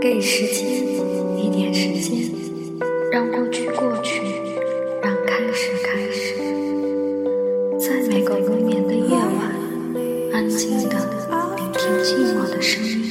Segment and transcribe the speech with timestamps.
[0.00, 0.66] 给时间
[1.36, 2.30] 一点时间，
[3.10, 4.20] 让过去过去，
[5.02, 6.34] 让开始开始。
[7.78, 9.54] 在每个无眠的夜晚，
[10.32, 10.96] 安静的
[11.56, 13.05] 聆听寂寞的声音，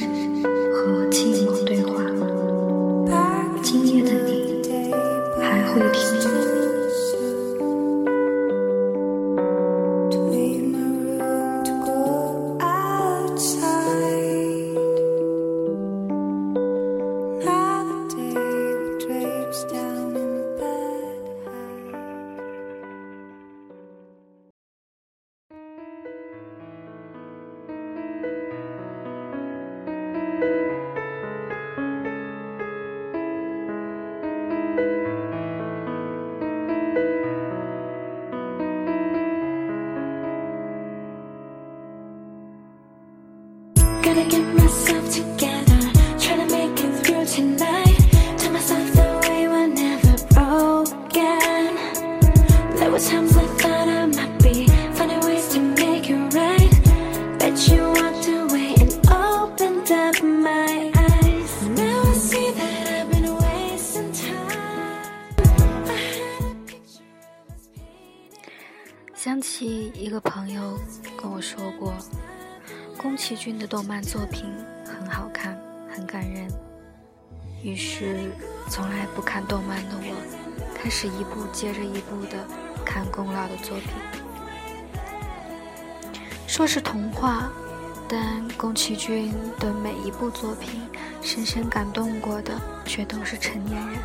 [71.36, 71.92] 我说过，
[72.96, 74.50] 宫崎骏的动漫作品
[74.86, 75.54] 很好看，
[75.86, 76.48] 很感人。
[77.62, 78.30] 于是，
[78.70, 80.16] 从来不看动漫的我，
[80.74, 82.38] 开始一部接着一部的
[82.86, 83.90] 看宫老的作品。
[86.46, 87.50] 说是童话，
[88.08, 90.80] 但宫崎骏的每一部作品，
[91.20, 93.98] 深深感动过的却都是成年人。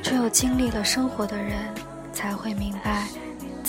[0.00, 1.58] 只有经历了生活的人，
[2.12, 3.08] 才会明白，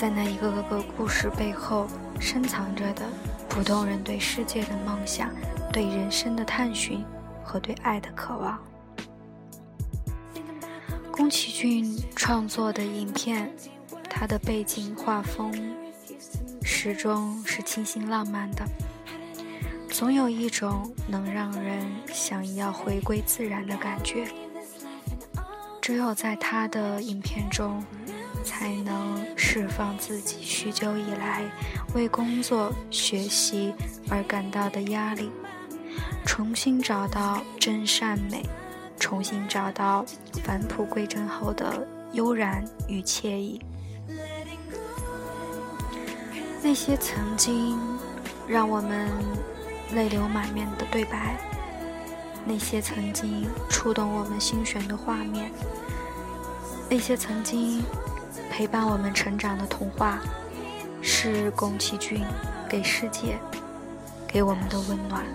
[0.02, 1.86] 在那一个个个故事背后，
[2.20, 3.04] 深藏着的
[3.48, 5.30] 普通人对世界的梦想、
[5.72, 7.06] 对人生的探寻
[7.44, 8.60] 和对爱的渴望。
[11.12, 13.54] 宫崎骏创作的影片，
[14.10, 15.54] 它的背景画风
[16.64, 18.66] 始终是清新浪漫的，
[19.88, 24.26] 总有一种能让人想要回归自然的感觉。
[25.80, 27.84] 只有在他的影片中，
[28.44, 31.44] 才能释放自己许久以来
[31.94, 33.74] 为工作、学习
[34.10, 35.30] 而感到的压力，
[36.26, 38.44] 重新找到真善美，
[39.00, 40.06] 重新找到
[40.44, 43.62] 返璞归真后的悠然与惬意。
[46.64, 47.80] 那些曾经
[48.48, 49.10] 让我们
[49.94, 51.38] 泪流满面的对白，
[52.46, 55.52] 那些曾经触动我们心弦的画面，
[56.90, 57.84] 那些曾经
[58.52, 60.20] 陪伴我们成长的童话，
[61.02, 62.22] 是宫崎骏
[62.70, 63.40] 给世界、
[64.28, 65.26] 给我们的温暖。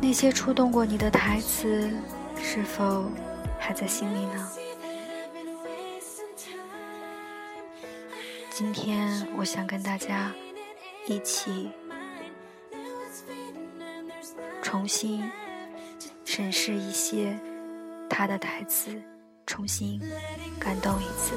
[0.00, 1.92] 那些触动过你的台词，
[2.42, 3.04] 是否
[3.58, 4.50] 还在心里呢？
[8.50, 10.32] 今天我想跟大家
[11.06, 11.70] 一起
[14.62, 15.30] 重新
[16.24, 17.38] 审视一些
[18.08, 19.00] 他的台词，
[19.50, 20.00] 重新
[20.60, 21.34] 感动一次。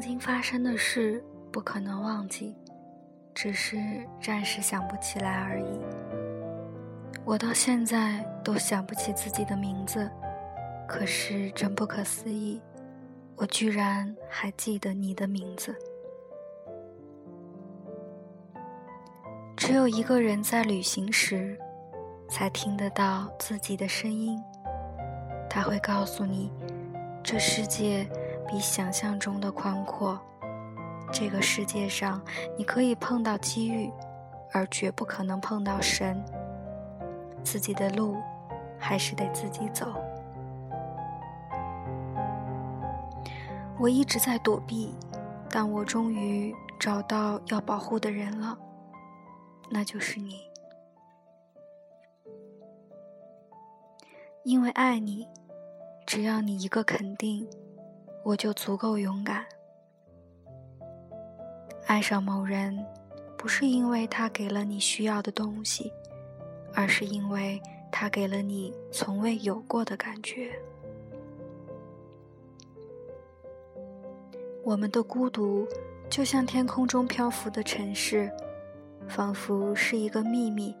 [0.00, 2.56] 曾经发生的事不可能忘记，
[3.34, 3.76] 只是
[4.18, 5.78] 暂时想不起来而已。
[7.22, 10.10] 我到现在都想不起自己的名字，
[10.88, 12.62] 可是真不可思议，
[13.36, 15.76] 我居然还记得你的名字。
[19.54, 21.60] 只有一个人在旅行时，
[22.26, 24.42] 才听得到自己的声音。
[25.50, 26.50] 他会告诉你，
[27.22, 28.08] 这世界
[28.50, 30.20] 比想象中的宽阔。
[31.12, 32.20] 这个世界上，
[32.58, 33.92] 你可以碰到机遇，
[34.52, 36.20] 而绝不可能碰到神。
[37.44, 38.16] 自己的路
[38.76, 39.86] 还是得自己走。
[43.78, 44.92] 我一直在躲避，
[45.48, 48.58] 但我终于找到要保护的人了，
[49.70, 50.40] 那就是你。
[54.42, 55.26] 因为爱你，
[56.04, 57.48] 只要你一个肯定，
[58.22, 59.44] 我就足够勇敢。
[61.86, 62.84] 爱上某人，
[63.36, 65.92] 不是因为他给了你需要的东西，
[66.74, 70.52] 而是因为他给了你从未有过的感觉。
[74.62, 75.66] 我们的孤独，
[76.08, 78.30] 就像天空中漂浮的城市，
[79.08, 80.76] 仿佛是一个秘密，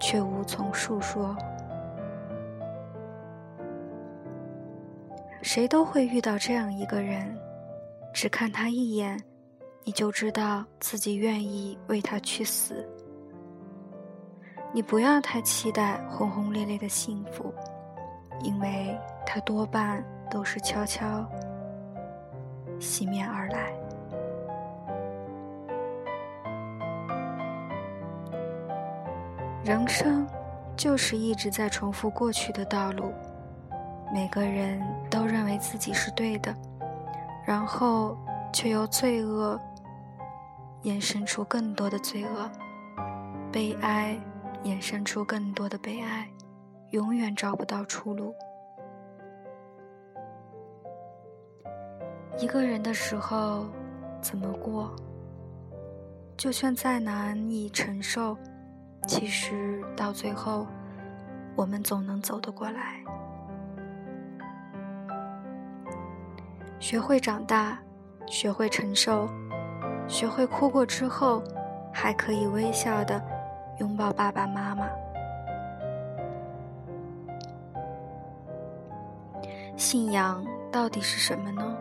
[0.00, 1.36] 却无从述说。
[5.56, 7.34] 谁都会遇到这样一个人，
[8.12, 9.18] 只看他一眼，
[9.84, 12.86] 你就知道自己愿意为他去死。
[14.70, 17.54] 你不要太期待轰轰烈烈的幸福，
[18.42, 18.94] 因为
[19.24, 21.26] 它多半都是悄悄。
[22.78, 23.72] 袭面而来。
[29.64, 30.26] 人生
[30.76, 33.10] 就是一直在重复过去的道路，
[34.12, 34.80] 每个人
[35.10, 36.54] 都认为自己是对的，
[37.44, 38.16] 然后
[38.52, 39.60] 却由罪恶
[40.84, 42.50] 衍生出更多的罪恶，
[43.52, 44.18] 悲哀
[44.64, 46.28] 衍生出更多的悲哀，
[46.90, 48.34] 永远找不到出路。
[52.38, 53.66] 一个人的时候，
[54.20, 54.94] 怎么过？
[56.36, 58.36] 就算再难以承受，
[59.08, 60.66] 其实到最后，
[61.56, 63.02] 我们总能走得过来。
[66.78, 67.78] 学会长大，
[68.26, 69.28] 学会承受，
[70.06, 71.42] 学会哭过之后，
[71.92, 73.20] 还可以微笑的
[73.78, 74.86] 拥抱爸爸妈妈。
[79.76, 81.76] 信仰到底是什么呢？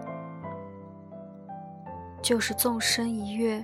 [2.22, 3.64] 就是纵身一跃，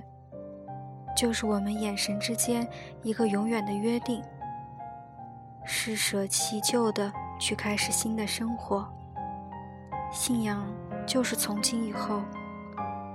[1.16, 2.66] 就是我们眼神之间
[3.02, 4.22] 一个永远的约定，
[5.64, 8.86] 是舍弃旧的，去开始新的生活。
[10.10, 10.62] 信仰
[11.06, 12.22] 就是从今以后，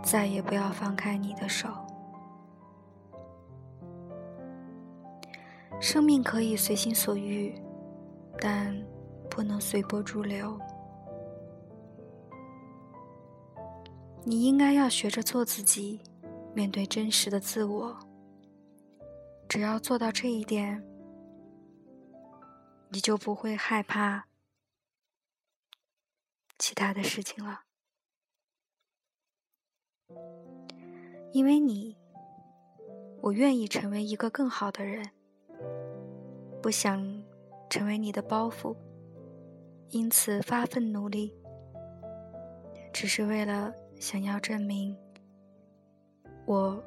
[0.03, 1.69] 再也不要放开你的手。
[5.79, 7.53] 生命可以随心所欲，
[8.39, 8.75] 但
[9.29, 10.59] 不能随波逐流。
[14.23, 16.01] 你应该要学着做自己，
[16.53, 17.97] 面对真实的自我。
[19.47, 20.83] 只要做到这一点，
[22.89, 24.25] 你就不会害怕
[26.59, 27.61] 其他的事情了。
[31.31, 31.97] 因为你，
[33.21, 35.09] 我愿意成为一个更好的人，
[36.61, 37.23] 不想
[37.69, 38.75] 成为你的包袱，
[39.89, 41.33] 因此发奋努力，
[42.93, 43.73] 只是为了。
[43.99, 44.95] 想要证明
[46.45, 46.79] 我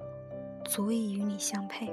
[0.64, 1.92] 足以与你相配，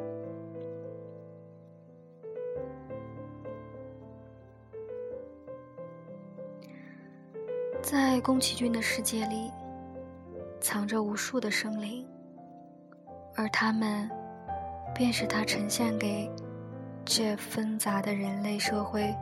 [7.81, 9.51] 在宫崎骏的世界里，
[10.67, 12.05] 藏着无数的生灵，
[13.37, 14.11] 而他们
[14.93, 16.29] 便是他呈现给
[17.05, 19.15] 这纷杂的人类社会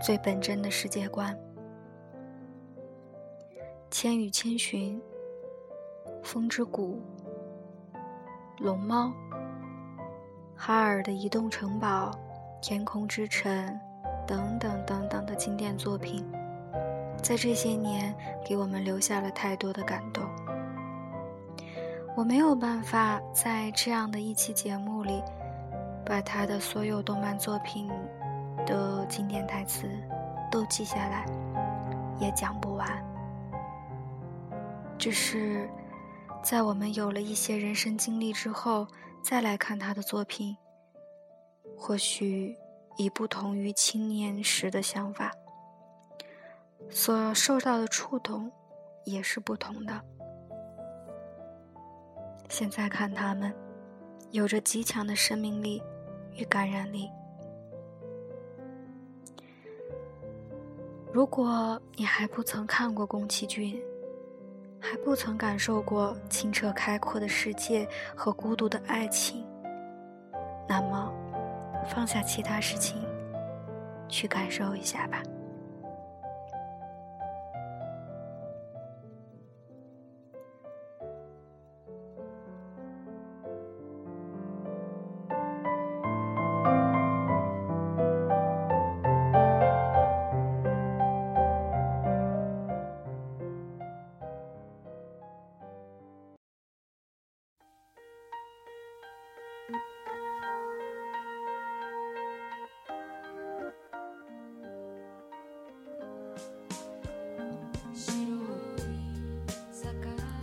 [0.00, 1.34] 最本真的世界观。
[3.90, 5.02] 《千与千寻》
[6.22, 7.02] 《风之谷》
[8.64, 9.06] 《龙猫》
[10.54, 12.12] 哈尔的移动城堡
[12.62, 13.52] 《天空之城》
[14.24, 16.24] 等等等等的经典作品，
[17.22, 20.24] 在这些年给我们留下了太多的感动。
[22.16, 25.22] 我没有办法在这样的一期节目里，
[26.04, 27.88] 把他的所有动漫作品
[28.66, 29.88] 的经典台词
[30.50, 31.24] 都记下来，
[32.18, 32.88] 也讲不完。
[34.98, 35.70] 只是，
[36.42, 38.84] 在我们有了一些人生经历之后，
[39.22, 40.56] 再来看他的作品，
[41.76, 42.56] 或许
[42.96, 45.32] 已不同于青年时的想法，
[46.90, 48.50] 所受到的触动
[49.04, 50.00] 也是不同的。
[52.48, 53.54] 现在看他们，
[54.30, 55.82] 有着极强的生命力
[56.32, 57.10] 与感染力。
[61.12, 63.80] 如果你还不曾看过宫崎骏，
[64.80, 69.46] 还不曾感受过清澈开阔的世界和孤独的爱情，
[70.68, 71.12] 那么，
[71.88, 73.02] 放下其他事情，
[74.08, 75.22] 去感受一下吧。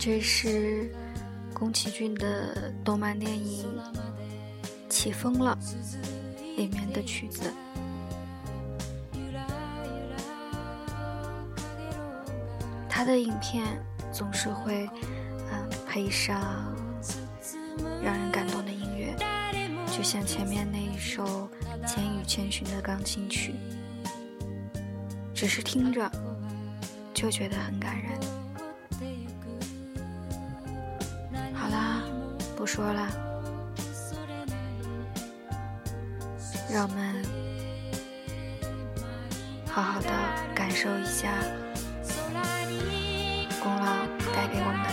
[0.06, 0.88] 这是
[1.52, 3.66] 宫崎骏的动漫电影
[4.88, 5.58] 《起风了》
[6.56, 7.52] 里面的曲子。
[12.88, 13.64] 他的影片
[14.12, 14.88] 总是会，
[15.50, 16.72] 嗯，配上
[18.00, 19.12] 让人感动的音乐，
[19.90, 21.50] 就像前面那一首
[21.84, 23.56] 《千与千寻》的钢琴曲，
[25.34, 26.08] 只是听着
[27.12, 28.35] 就觉得很感人。
[32.66, 33.06] 不说了，
[36.68, 37.22] 让我们
[39.70, 40.08] 好好的
[40.52, 41.28] 感受一下。
[43.62, 43.86] 功劳
[44.34, 44.85] 带给我们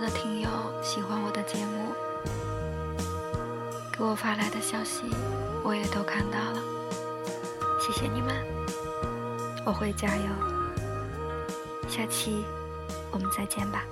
[0.00, 0.48] 的听友
[0.82, 1.92] 喜欢我的节目，
[3.92, 5.02] 给我发来的消息
[5.62, 6.62] 我也都看到了，
[7.78, 8.34] 谢谢你们，
[9.66, 10.22] 我会加油，
[11.86, 12.44] 下期
[13.10, 13.84] 我们再见吧。